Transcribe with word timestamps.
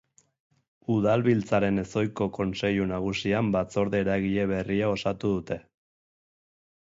Udalbiltzaren 0.93 1.81
ezohiko 1.81 2.27
Kontseilu 2.37 2.87
Nagusian 2.91 3.51
Batzorde 3.57 4.01
Eragile 4.05 4.45
berria 4.53 4.87
osatu 4.95 5.35
dute. 5.35 5.59